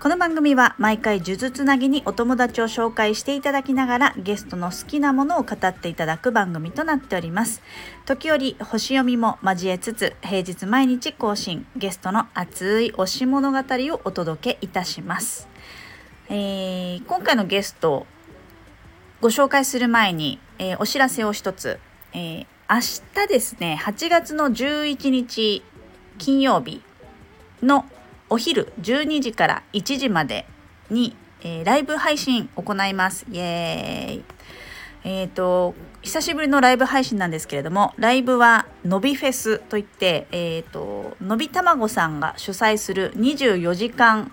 [0.00, 7.62] この番組は毎回呪術つなぎにお友達を紹介していただきながらゲストの好きなものを語っていただく番組となっております。
[8.04, 15.48] 時折星読みも交えつつ平日毎日更新ゲストの熱い推し物語をお届けいたします。
[16.28, 18.06] えー、今回のゲスト
[19.20, 21.78] ご紹介する前に、えー、お知らせを一つ、
[22.12, 25.62] えー、明日ですね8月の11日
[26.18, 26.82] 金曜日
[27.62, 27.86] の
[28.34, 30.44] お昼12時から1時まで
[30.90, 33.24] に、えー、ライブ配信行います。
[33.30, 34.24] イエーイ。
[35.04, 44.32] えっ、ー、と久しぶりのライブ配信なんですけれどもライブはのびフェスといってえっ、ー、とのびたまごさんが主催する24時間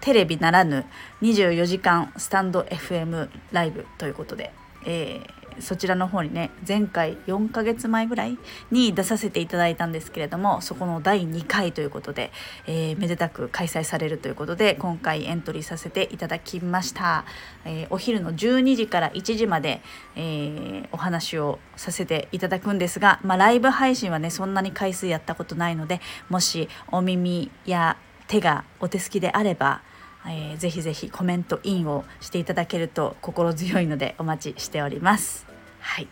[0.00, 0.86] テレビならぬ
[1.20, 4.50] 24時間スタンド FM ライブということで、
[4.86, 8.38] えー、そちらの方にね前回4ヶ月前ぐらい
[8.70, 12.32] に出させていただいたんですけれどもそこの第2回ということで、
[12.66, 17.24] えー、めでたく開催されるということで今回エントリーさせていただきました、
[17.64, 19.82] えー、お昼の12時から1時まで、
[20.16, 27.96] えお話をさせていただくんですが、まあ、ライブ配信はねそんなに回数やったことないのでもしお耳や
[28.28, 29.82] 手がお手すきであれば
[30.26, 35.46] えー、ぜひぜひコメントインをしていただけると心強いのでお待ちしております。
[35.80, 36.08] はい。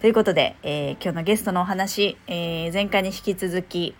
[0.00, 3.94] ということで、えー、今日のゲストのお話、えー、前回に引き続き、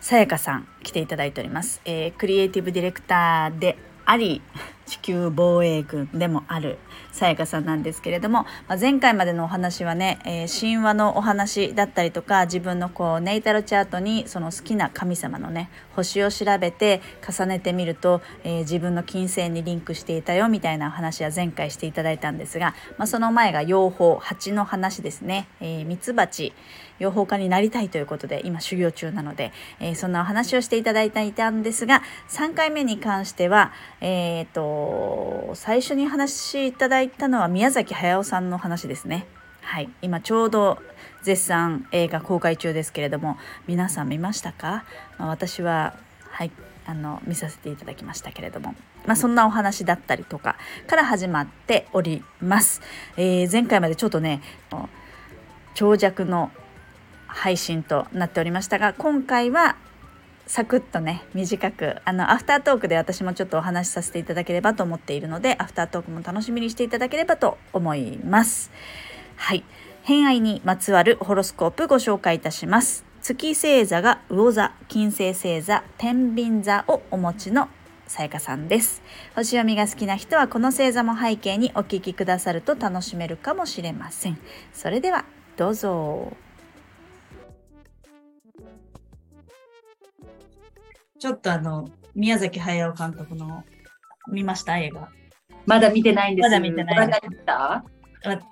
[0.00, 1.80] さやかさん来ていただいております。
[1.84, 4.42] えー、クリエイティブディレクターであり、
[4.88, 6.78] 地球防衛軍でもある
[7.12, 26.52] さやかさんなんですけれども、まあ、前回までのお話はね、えー、神話のお話だったりとか自分のこうネイタルチャートにその好きな神様のね星を調べて重ねてみると、えー、自分の金星にリンクしていたよみたいなお話は前回していただいたんですが、まあ、その前が養蜂蜂の話ですね、えー、ミツバチ。
[26.98, 39.26] 養蜂家になりたいということで今修行中なので、えー、そんなお話をしていただいていたんですが3回目に関しては、えーと、最初に話しいただいたのは宮崎駿さんの話ですね。
[39.62, 40.78] はい、今ちょうど
[41.22, 43.36] 絶賛映画公開中ですけれども
[43.66, 44.84] 皆さん見ましたか、
[45.18, 45.94] まあ、私は
[46.30, 46.50] はい
[46.86, 52.80] あの見させていただきましたけれども、まあ、そんなお話だったりとかから始まっております。
[53.18, 54.40] えー、前回までちょっとね
[55.74, 56.50] 長尺の
[57.28, 59.76] 配信となっておりましたが今回は
[60.48, 68.70] サクッとね短くあのアフタートークで私もちょっとお話しさせていただければと思っているのでアフタートークも楽しみにしていただければと思います。
[69.36, 69.62] はい。
[70.04, 73.04] 偏愛にまつわるホロスコープご紹介いたします。
[73.20, 77.68] 月星座が魚座金星星座天秤座をお持ちの
[78.06, 79.02] さやかさんです。
[79.34, 84.38] 星読みが好きな人はこの星座も背景にお聞きくださると楽しめるかもしれません。
[84.72, 85.26] それでは
[85.58, 86.47] どうぞ。
[91.18, 93.64] ちょっとあの、宮崎駿監督の
[94.30, 94.78] 見ました？
[94.78, 95.08] 映画。
[95.66, 96.98] まだ見てないんですまだ見てない。
[96.98, 97.82] わ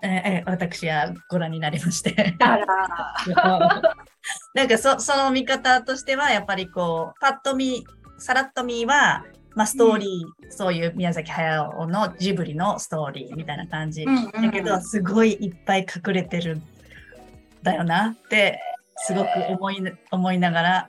[0.02, 2.36] え私はご覧になりまして。
[2.38, 2.66] あら。
[4.54, 7.84] なんかそその見方としては、やっぱりこう、パッと見、
[8.18, 14.04] さらっと見は、まあ、ストーリー、うん、そういう宮崎駿のジブリのストーリーみたいな感じ。
[14.04, 16.62] うんうんうん、だけど、すごいいっぱい隠れてるん
[17.62, 18.60] だよなって、
[18.98, 20.88] すごく思い思いながら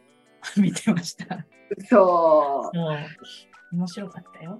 [0.57, 1.45] 見てました。
[1.89, 3.75] そう。
[3.75, 4.59] 面白かったよ。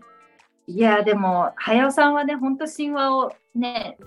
[0.68, 3.98] いや、でも、早尾さんはね、本当神話をね、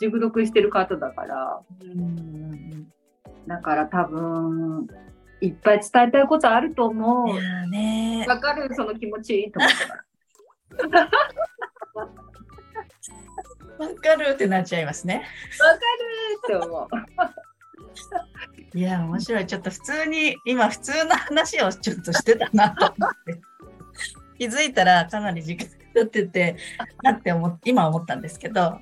[0.00, 1.60] 熟読してる方だから。
[1.82, 2.88] うん
[3.46, 4.86] だから多分、
[5.40, 7.68] いっぱい伝えたいことあると思う。
[7.68, 8.24] ね。
[8.28, 9.72] わかる、その気持ちいいと思っ
[10.90, 10.98] た。
[13.84, 15.24] わかるってなっちゃいますね。
[15.60, 16.88] わかるって思う。
[18.74, 19.46] いや、面白い。
[19.46, 23.40] ちょっと普通に、今普通の話をちょっとしてたなと思って。
[24.38, 26.56] 気づいたらかなり時間経ってて、
[27.02, 28.80] なって思今思ったんですけど、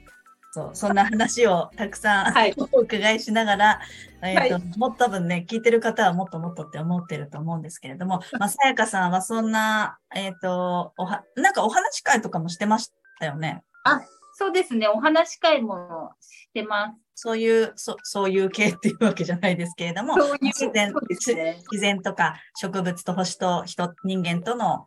[0.52, 3.80] そうそんな話をたくさん、はい、お伺いしながら、
[4.22, 13.62] えーと、はい、もっと多分ね、聞いてる方はもっともっとって思ってると思うんですけれども、 まあ、さやかさんはそんな、えっ、ー、と、おは、なんかお話会とかもしてましたよね？
[13.84, 14.00] あ、
[14.40, 14.88] そうですね。
[14.88, 16.96] お話会もしてます。
[17.14, 20.94] そういう、そそういう系っていうわけじゃないですけれども、そういう自然、
[21.36, 24.86] ね、自然とか植物と星と人、人間との、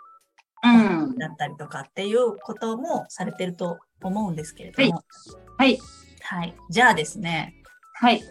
[0.64, 5.04] うん、だったりとかっていうこともされてると思うんですけれども。
[5.60, 5.78] はい。
[6.24, 6.56] はい。
[6.72, 7.54] じゃあですね。
[7.94, 8.24] はい。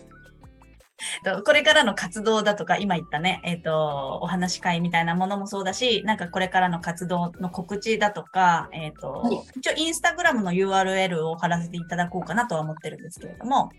[1.44, 13.70] これからの活動だとか、今言ったね、えっ、ー、と、お話し会みたいなものもそうだし、なんかこれからの活動の告知だとか、えっ、ー、と、はい、一応インスタグラムの URL を貼らせていただこうかなとは思ってるんですけれども、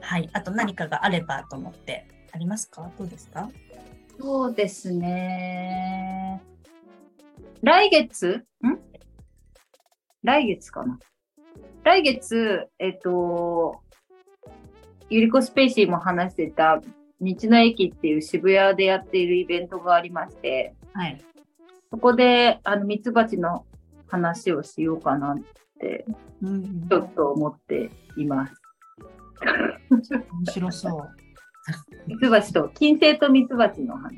[0.00, 0.28] はい。
[0.32, 2.90] あと何かがあればと思って、ありますか？
[2.98, 3.48] どうですか？
[4.18, 6.42] そうですね。
[7.62, 8.44] 来月？
[8.64, 8.78] ん？
[10.22, 10.98] 来月かな？
[11.82, 13.80] 来月、えっと、
[15.10, 16.80] ゆりこスペーシーも話してた、
[17.20, 21.20] 道の駅っていう渋谷でやっているイベントがありまして、はい。
[21.90, 23.66] そこで、あの、ミツバチの
[24.06, 25.38] 話をしようかなっ
[25.80, 26.04] て、
[26.88, 28.54] ちょっと思っています。
[29.90, 31.02] 面白そう。
[32.06, 34.10] ミツバチと、金星とミツバチの話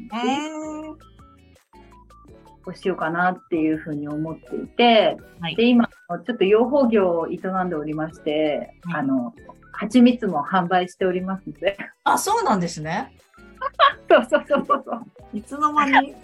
[2.67, 9.35] をしようかなっていうふうに思っていて、はい、で、今、ちょっと養蜂業を営んでおりまして、はい、あの、
[9.83, 11.77] 蜂蜜も販売しておりますので。
[12.05, 13.13] あ、そうなんですね。
[14.09, 15.07] そうそうそうそう。
[15.33, 16.15] いつの間に？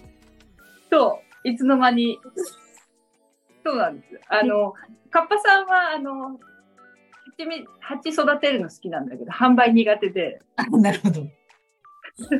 [0.90, 2.20] そう、いつの間に。
[3.64, 4.20] そうなんです。
[4.28, 4.74] あの、
[5.10, 6.38] カッパさんは、あの、
[7.80, 10.40] 蜂育てるの好きなんだけど、販売苦手で。
[10.56, 11.26] あ、なるほど。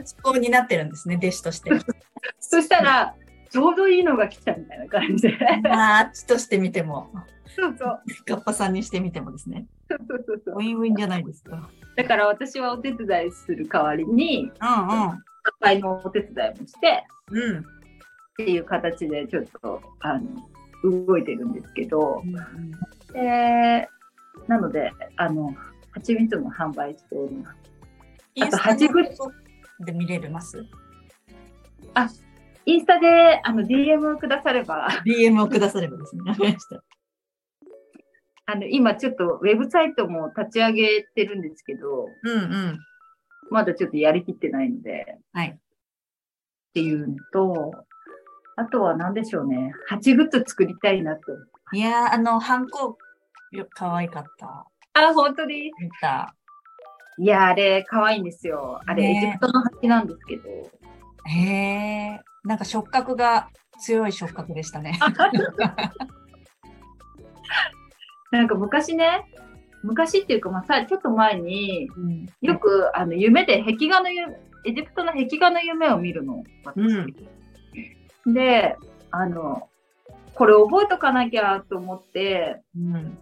[0.04, 1.70] そこになってるんですね、弟子として。
[2.38, 3.14] そしたら、
[3.50, 5.38] ちょうどいいのが来たみたいな感じで。
[5.70, 7.10] ああ、ちとしてみても。
[7.46, 8.00] そうそう。
[8.26, 9.66] カッパさんにしてみてもですね。
[9.88, 10.54] そうそうそうそう。
[10.56, 11.68] ウィンウィンじゃないですか。
[11.96, 15.80] だから私はお手伝いする代わりに、うんうん。
[15.80, 17.58] のお手伝いもして、うん。
[17.58, 17.62] っ
[18.36, 22.70] ていう形でちょっと、あの、動いてるんですけど、うんうん、
[23.12, 23.88] で、
[24.46, 25.52] なので、あの、
[25.90, 27.56] 蜂蜜も販売しております。
[28.42, 29.10] あと、蜂蜜
[29.80, 30.64] で見れます？
[31.94, 32.08] あ、
[32.68, 34.88] インスタであの DM をくだされば。
[35.06, 36.22] DM をくださればですね。
[36.26, 36.84] わかりました。
[38.44, 42.78] あの、今ちょっとウェブサイトも立ち上げてるんですけど、うんうん。
[43.50, 45.48] まだちょっとやりきってないので、はい。
[45.48, 45.58] っ
[46.74, 47.72] ていうのと、
[48.56, 49.72] あとは何でしょうね。
[49.86, 51.22] 蜂グッズ作りたいなと。
[51.72, 52.98] いやー、あの、ハンコ、
[53.52, 54.66] よ、可愛かった。
[54.92, 55.72] あ、本当に？
[55.80, 56.34] 見た。
[57.16, 58.78] いや、あれ、可愛いんですよ。
[58.84, 60.42] あれ、ね、エジプトの蜂なんですけど。
[61.24, 61.40] へ
[62.14, 62.20] え。
[62.48, 64.98] なんか触覚が強い触覚でしたね。
[68.32, 69.26] なんか昔ね、
[69.82, 76.80] 昔っていうか、まあ、さちょっと前に、うん、よくあの夢で壁画のエジプトの壁画の夢を見るの、私。
[78.26, 78.76] うん、で、
[79.10, 79.68] あの、
[80.34, 83.18] これ覚えとかなきゃと思って、うん、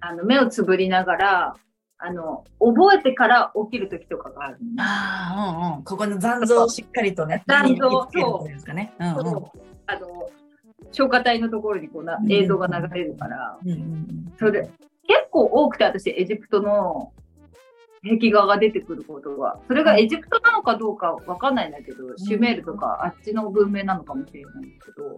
[0.00, 1.54] あの目をつぶりながら、
[1.98, 4.64] あの、覚えてから起きる時とかがある、ね。
[4.78, 5.84] ああ、うんうん。
[5.84, 7.42] ここの残像をしっかりとね。
[7.46, 8.48] 残像、そう。
[8.48, 8.92] ですかね。
[8.98, 10.30] うんうん、あの、
[10.92, 14.62] 消化体のところにこうな映像が流れるから、うんうん、それ、
[15.06, 17.12] 結構多くて私、エジプトの
[18.02, 25.16] 壁画が出てくることが、それがエジプトなのかどうかわかんないんだけど、シュメールとかあっちの文明なのかもしれないんですけど、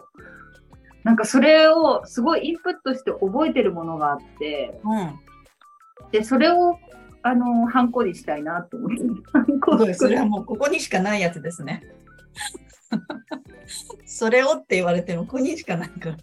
[1.04, 5.18] なんかそれをすごいインプットして覚えてるものがあって、うん、
[6.12, 6.78] で、それを、
[7.22, 8.96] あの、ハンコにしたいなと思って。
[9.32, 11.82] ハンコそれはもうここにしかないやつですね。
[14.06, 16.16] それをって言われても、ここにしかないから。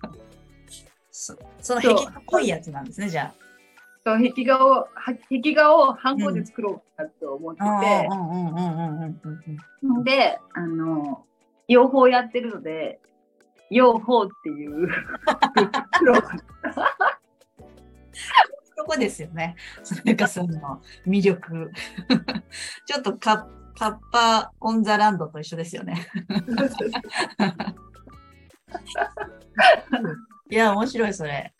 [1.12, 3.34] そその壁画っぽいやつなんですね、じゃあ。
[4.06, 4.88] そう壁画を
[5.30, 7.66] 壁画をハンコで作ろうかなと思ってて、
[10.04, 11.26] で、あの、
[11.68, 13.00] 養蜂やってるので、
[13.72, 14.88] 養蜂っていう
[18.86, 19.56] そこですよね。
[19.84, 21.72] それかその魅力。
[22.86, 26.08] ちょっとカカッパオンザランドと一緒ですよね。
[30.52, 31.52] いや、面白い、それ。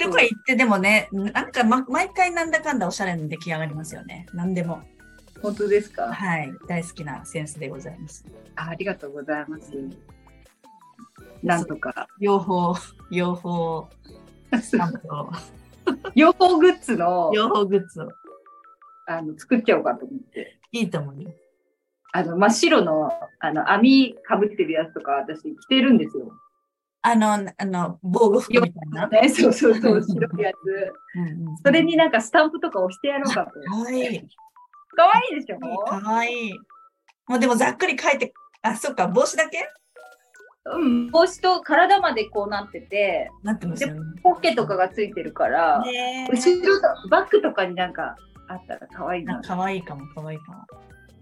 [0.00, 4.26] どこへ行ってでもね、なんか、ま、毎回なんだかんだおしゃれに出来上がりますよね。
[4.34, 4.82] 何でも。
[5.40, 6.12] 本当ですか？
[6.12, 6.52] はい。
[6.68, 8.26] 大好きなセンスでございます。
[8.56, 9.70] あありがとうございます。
[11.42, 12.08] なんとか。
[12.18, 13.86] 養蜂、養蜂、
[14.76, 15.32] なんと。
[16.14, 18.08] 養蜂グッズの、養蜂グッズを。
[19.06, 20.58] あの、作っちゃおうかと思って。
[20.72, 21.30] いいと思うよ。
[22.12, 26.32] あの、真っ白の、あの、網かぶってるやつとか、私着てるんですよ。
[27.02, 29.06] あの、あの、防護服みたいな。
[29.06, 30.92] ね、 そうそうそう、白いやつ。
[31.14, 33.60] うんうん、それになんかスタンプとか押してやろうかと。
[33.60, 34.28] かわいい。
[34.96, 35.58] かわいいでしょ？
[35.84, 36.52] かわいい。
[37.28, 39.68] もうでもざっくり書いて、あ、そっか、帽子だけ？
[40.74, 44.00] うん、帽子と体までこうなってて、なってますよね。
[44.22, 45.84] ポッケとかがついてるから、
[46.30, 48.16] 後ろとバッグとかになんか
[48.48, 49.40] あったら可愛いな。
[49.44, 50.66] 可愛いかも、可愛いかも。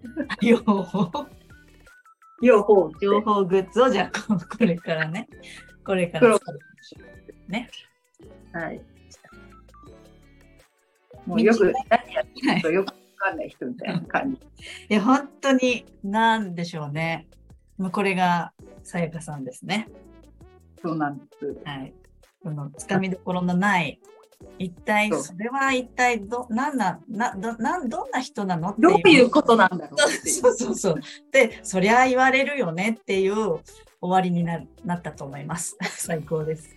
[0.41, 1.27] 両方。
[2.43, 2.91] 両方。
[3.01, 5.29] 両方グッズをじゃあこれからね。
[5.85, 6.39] これから
[7.49, 7.71] ね。
[8.53, 8.81] はい。
[11.27, 12.95] もうよく何やってるとよくわ
[13.31, 14.41] かんない人みたいな感じ。
[14.89, 17.29] いや、本当に、なんでしょうね。
[17.79, 18.53] もうこれが、
[18.85, 19.89] さやかさんですね。
[20.81, 21.57] そうなんです。
[21.65, 21.95] はい。
[22.43, 23.99] この、つかみどころのない、
[24.59, 28.71] 一体、それは一体ど、なんな、な、ど、なん、どんな人なの？
[28.71, 29.99] ってどういうことなんだろう
[30.29, 30.55] そう。
[30.55, 30.97] そうそう。
[31.33, 32.99] で、そりゃ言われるよね？
[33.01, 33.63] っていう終
[34.03, 35.79] わりになるなったと思います。
[35.97, 36.75] 最高です。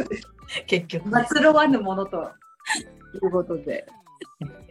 [0.66, 1.10] 結局、ね。
[1.10, 2.30] 祭ろわぬものと
[3.14, 3.86] いうことで。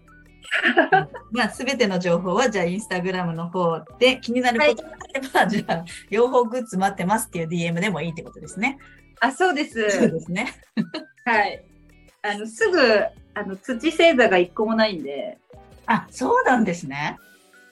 [1.32, 8.78] まあ、すべての情報は、じゃあ、インスタグラムの方で気になることがあれば、じゃあ、両方グッズ待ってますっていう DM でもいいってことですね。
[9.20, 10.12] あ、そうでそうす。
[10.12, 10.54] ですね。
[11.26, 11.64] はい。
[12.22, 12.80] あの、すぐ、
[13.34, 15.38] あの、土星座が一個もないんで、
[15.86, 17.18] あ、そうなんですね。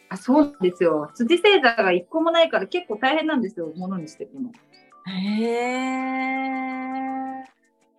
[0.09, 1.11] あ、そうですよ。
[1.15, 4.51] 土星座が一個もないから結構大変なんですよ、ものにしていくの。
[5.05, 6.57] へえ。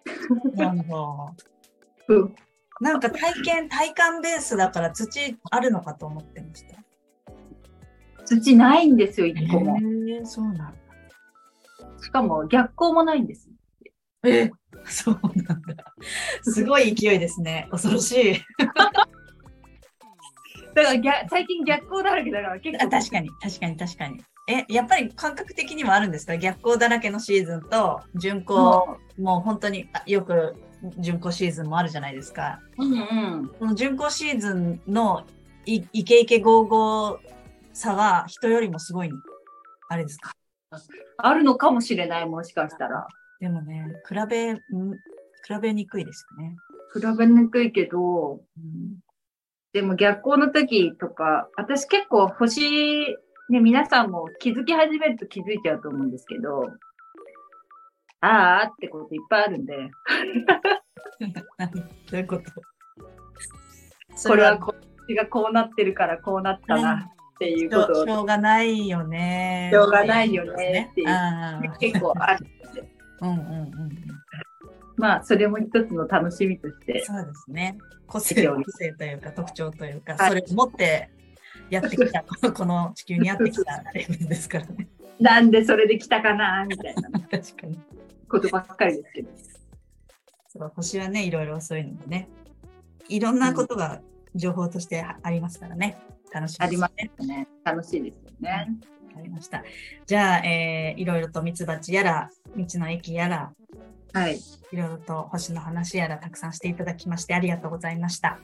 [0.56, 0.84] なんだ。
[2.08, 2.34] うん。
[2.80, 6.76] なんか体験、体感ベースだから土あるのかと思ってました。
[8.24, 9.78] 土ないんですよ、一個も。
[10.24, 10.72] そうなんだ。
[12.02, 13.48] しかも逆光もないんです。
[14.24, 14.50] え
[14.84, 15.84] そうなんだ。
[16.42, 17.66] すごい勢いですね。
[17.70, 18.34] 恐ろしい。
[20.74, 22.84] だから逆最近逆光だらけだから結構。
[22.86, 24.20] あ確かに、確かに、確かに。
[24.48, 26.36] え、やっぱり感覚的にもあるんですか？
[26.38, 30.54] 逆光だらけのシーズンと、巡航、ももう本当にあよく
[30.98, 32.60] 巡航シーズンもあるじゃないですか。
[32.78, 32.96] う、うんう
[33.44, 33.48] ん。
[33.58, 35.24] この巡航シーズンの
[35.66, 37.18] いイケイケゴーゴー
[37.72, 39.10] さは人よりもすごい、
[39.88, 40.32] あれですか？
[41.16, 43.06] あるのかもしれない、もしかしたら。
[43.40, 44.60] でもね、比べ、ん比
[45.60, 46.56] べにくいですよね。
[46.92, 48.98] 比べにくいけど、うん
[49.74, 53.16] でも逆光の時とか、私結構星、
[53.50, 56.64] ね、皆さんも気づき始めると気づいちゃうと思うんですけど、
[58.20, 59.90] あーってこといっぱいあるんで、
[61.56, 61.82] 何ど
[62.12, 62.44] ういうこと
[64.26, 69.70] これはこっちがこうなってるからこうなったなっていうことをしょうがないよね。
[69.72, 71.08] しょうがないよねっていう
[71.78, 72.46] 結構ある。
[73.20, 73.90] うんうんうんうん。
[74.96, 77.78] まあ、それも一つの楽しみとして、そうですね。
[78.06, 81.10] 個性個性というか特徴というか、はいそれを持って
[81.70, 84.88] やってきた、 この地球にやってきたレベルですからね。
[85.20, 87.80] なんでそれで来たかなみたいな確かに。
[88.28, 89.30] ことばっかりですけど。
[90.48, 92.28] そう星はね、いろいろそういうのもね、
[93.08, 94.00] いろんなことが
[94.34, 95.98] 情報としてありますからね。
[96.32, 96.66] 楽しいですね。
[96.66, 97.48] ありますね。
[97.64, 98.68] 楽しいですよね。
[99.08, 99.62] わかりました。
[100.06, 103.52] じゃあ、えーいろいろとミツバチやら、道の駅やら、
[104.12, 104.38] はい。
[104.72, 108.38] いろいろと星の話やらたくさんしていただきましてありがとうございました。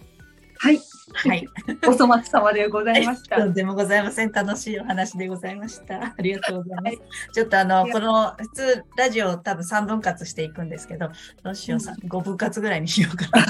[0.58, 0.80] はい。
[1.12, 1.48] はい。
[1.86, 3.36] お粗末様でございました。
[3.36, 4.32] とんでもございません。
[4.32, 6.14] 楽しいお話でございました。
[6.16, 6.98] ありがとうございます。
[7.32, 11.10] ちょっとあの、この普通ラジオ多分3分割していくんですけど、
[11.42, 13.46] どうしよう、さ5分割ぐらいにしようかな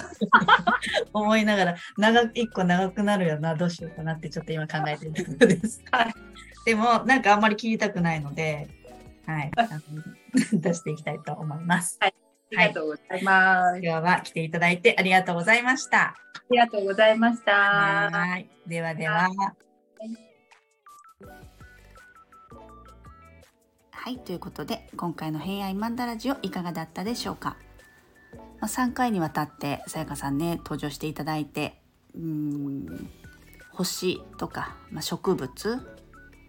[1.13, 5.83] 思いながら、長1個長くなるよな、どうしようかなってちょっと今考えているところです。
[5.91, 6.15] はい
[6.65, 8.69] でも、なんかあんまり切りたくないので、
[9.27, 9.51] はい、
[10.53, 11.99] 出していきたいと思います。
[12.01, 12.11] あ
[12.63, 13.81] りがとうございます。
[13.83, 15.99] 今日は来ていただいてありがとうございました。
[16.01, 16.15] あ
[16.51, 17.53] りがとうございました。
[17.53, 18.49] はい。
[18.67, 19.29] ではでは。
[23.91, 27.57] はい、ということで今回の「平愛マンダラジオ」いかがだったでしょうか、
[28.61, 31.81] まあ、3回にわたってさやかさんね登場していただいて
[32.15, 33.11] うーん
[33.73, 35.94] 星とか、まあ、植物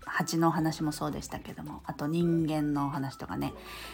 [0.06, 3.54] 蜂のお話もそうでしたけどもあと人間のお話とかね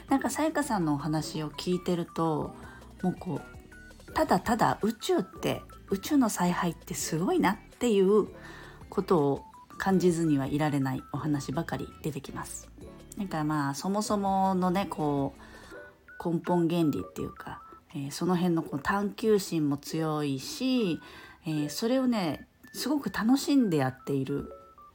[0.10, 2.54] なんかさやかさんのお話を聞いてると
[3.02, 3.42] もうこ
[4.08, 8.28] うただただ宇宙って宇宙の采配ってすごいなっていう
[8.90, 9.46] ことを
[9.78, 12.70] 感じずにはいられないお話ばかり出てきます。
[13.18, 17.62] なんかまあそもそものねこう根本原理っていうか、
[17.96, 21.00] えーその辺のこう探求心も強いし、
[21.46, 24.50] えーそれをねすごく楽しんでやっている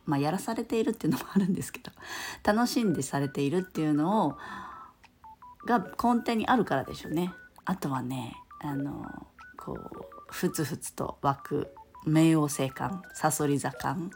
[0.07, 1.91] まあやらされているっていうのもあるんですけど
[2.45, 4.39] 楽しんでされているっていうのを
[5.67, 7.33] が根底にあるからでしょうね。
[7.65, 11.75] あとはねあのこうふつふつと湧く
[12.07, 14.11] 冥王星感さそり座感、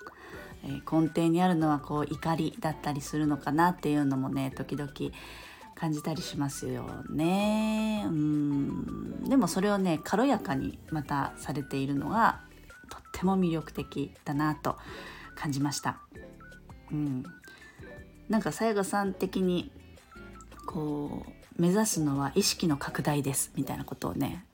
[0.63, 4.93] えー根底にあるのはこう怒りだったりするのかなっていうのもね時々
[5.75, 8.05] 感じたりしますよね。
[8.07, 12.41] うんでもそれをね軽やかにまたされているのが
[12.91, 14.77] とっても魅力的だなと
[15.41, 15.97] 感じました。
[16.93, 17.25] うん、
[18.29, 19.71] なんかさやかさん的に
[20.67, 24.45] こう目指すのは意識の拡大ですみたいなことをね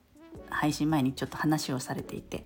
[0.49, 2.45] 配信前にちょっと話をされていて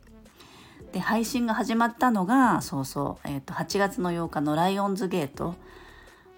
[0.92, 5.56] で配信が始まったのがそうそう、えー、と8月の8日のライオンズゲート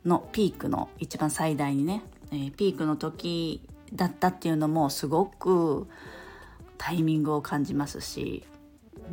[0.03, 3.61] のピークの一番最大にね、えーピークの時
[3.93, 5.87] だったっていうのもすごく
[6.77, 8.43] タイミングを感じますし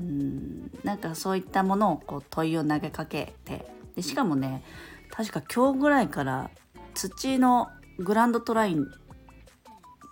[0.01, 0.71] うん。
[0.83, 3.67] なんかそういったものをこう問いを投げかけて。
[3.95, 4.63] でしかもね
[5.11, 6.51] 確か今日ぐらいから
[6.95, 8.87] 土のグランドトライン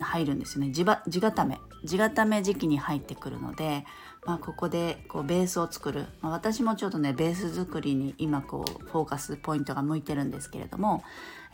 [0.01, 0.73] 入るんですよね。
[0.73, 1.59] 地地固め。
[1.85, 3.85] 地固め時期に入ってくるので、
[4.27, 11.05] まあ、ここでこうベースを作る、まあ、私もちょっとねベース作りに今こうフォーカスポイントが向いてるんですけれども、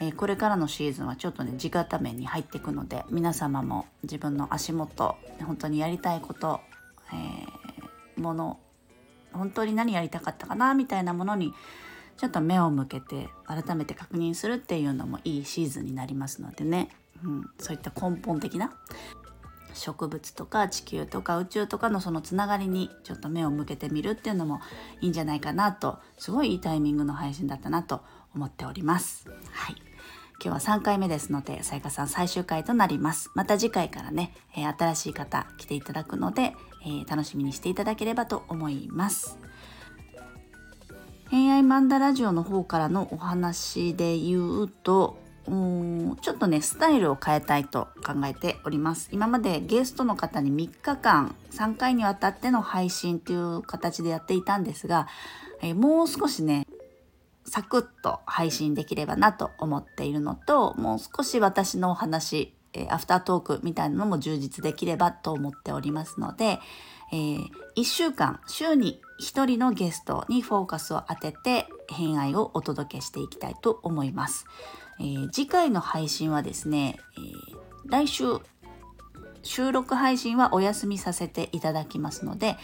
[0.01, 6.61] えー、これからのシーズンはちょっとね地固めに入っていくので皆様も自分の足元本当にやりたいこと、
[7.13, 7.64] えー、
[8.17, 8.61] もの
[9.33, 11.53] 本当に何やりたかったかなみたいなものに
[12.17, 16.89] ちょっと目を向けて改めて確認するっていうのもいいシーズンになりますのでね、
[17.25, 18.73] うん、そういった根本的な
[19.73, 24.61] 植物とか地球とか宇宙とかのそのつながりにちょっと目を向けてみるっていうのも
[25.01, 28.03] いいんじゃないかなとすごいいいタイミングの配信だったなと
[28.35, 29.29] 思っております。
[29.51, 29.95] はい
[30.43, 33.31] 今日は3回目ですので、さやかさん最終回となります。
[33.35, 36.55] また次回からね、えー、新しい方来ていただくので、
[36.85, 39.39] えー、楽しみにしていただければと思います。
[41.31, 55.07] 偏愛マンダラジオの方からのお話で言うと、うんちょっとねスタイルを変えたいと考えております今までゲストの方に3日間3回にわたっての配信という形でやっていたんですが、
[55.61, 56.67] えー、もう少しね
[57.45, 62.55] サクッと配信できればなと思っているのともう少し私のお話、
[62.91, 66.59] アフタートークみたいなのも充実できればと思っておりますので、
[67.13, 74.47] えー、1週間週に1人のゲストにフォーカスを当てて偏愛をお届けしていきたいと思います。
[75.01, 78.25] えー、次回の配信はですね、えー、来週
[79.43, 82.57] 収録配信はお休みさせていただきますので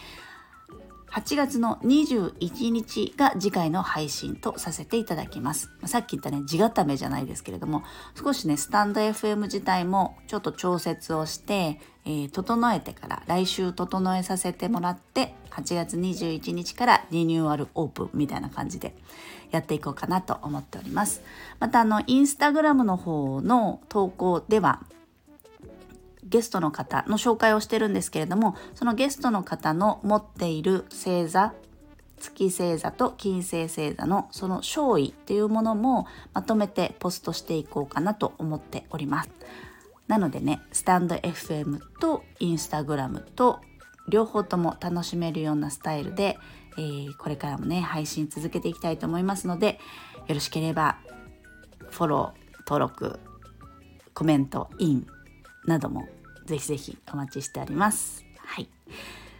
[1.11, 5.69] 8月の21日が次回の配信とさせていただきます。
[5.85, 7.83] さっき言ったね、地固めじゃないですけれども、
[8.15, 18.95] 少しね、スタンド FM 自体もちょっと調節をして、えー、整えてから来週整えさせてもらって、8月21日からリニューアルオープンみたいな感じで
[19.51, 21.21] やっていこうかなと思っております。
[21.59, 24.81] またあの、インスタグラムの方の投稿では、
[26.31, 31.53] ゲストの方の紹介をしてるんですけれどもそのゲストの方の持っている星座
[32.19, 39.29] 月星座と金星星座のその勝意っていうものもまとめてポストしていこうかなと思っております。
[40.07, 43.59] なのでねスタンド FM とインスタグラムと
[44.07, 46.37] 両方とも楽しめるようなスタイルで、
[46.77, 49.79] えー、これからもね配信続けていきたいと思いますので
[50.27, 50.97] よろしければ
[51.89, 53.19] フォロー登録
[54.13, 55.07] コメントイン
[55.65, 56.07] なども
[56.51, 58.25] ぜひぜひお待ちしております。
[58.37, 58.67] はい。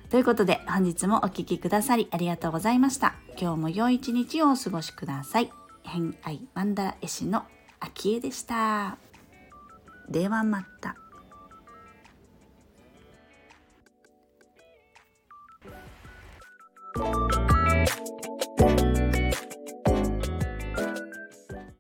[0.09, 3.15] ということで本日もお聴きくださりありがとうございました。
[3.37, 5.51] 今日も良い一日をお過ごしください。
[5.83, 7.43] 偏愛マンダラ絵師の
[7.81, 8.97] 秋江でした。
[10.09, 11.00] ではまた。